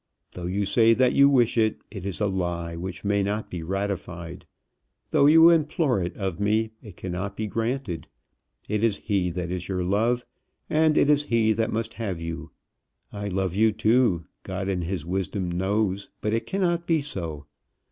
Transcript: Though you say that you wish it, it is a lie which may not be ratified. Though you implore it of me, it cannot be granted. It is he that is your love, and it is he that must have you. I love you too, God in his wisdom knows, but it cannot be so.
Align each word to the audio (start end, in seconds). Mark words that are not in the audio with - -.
Though 0.31 0.47
you 0.47 0.65
say 0.65 0.95
that 0.95 1.13
you 1.13 1.29
wish 1.29 1.59
it, 1.59 1.83
it 1.91 2.07
is 2.07 2.19
a 2.19 2.25
lie 2.25 2.75
which 2.75 3.03
may 3.05 3.21
not 3.21 3.51
be 3.51 3.61
ratified. 3.61 4.47
Though 5.11 5.27
you 5.27 5.51
implore 5.51 6.01
it 6.01 6.17
of 6.17 6.39
me, 6.39 6.71
it 6.81 6.97
cannot 6.97 7.37
be 7.37 7.45
granted. 7.45 8.07
It 8.67 8.83
is 8.83 8.97
he 8.97 9.29
that 9.29 9.51
is 9.51 9.67
your 9.67 9.83
love, 9.83 10.25
and 10.71 10.97
it 10.97 11.07
is 11.07 11.25
he 11.25 11.53
that 11.53 11.71
must 11.71 11.93
have 12.01 12.19
you. 12.19 12.49
I 13.13 13.27
love 13.27 13.55
you 13.55 13.71
too, 13.71 14.25
God 14.41 14.67
in 14.67 14.81
his 14.81 15.05
wisdom 15.05 15.51
knows, 15.51 16.09
but 16.19 16.33
it 16.33 16.47
cannot 16.47 16.87
be 16.87 17.03
so. 17.03 17.45